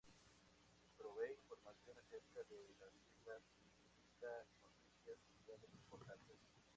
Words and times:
Provee 0.97 1.35
información 1.37 1.95
acerca 1.99 2.39
de 2.49 2.73
las 2.79 2.91
islas 3.05 3.43
y 3.61 3.69
publica 3.83 4.47
noticias 4.65 5.19
mundiales 5.37 5.75
importantes. 5.75 6.39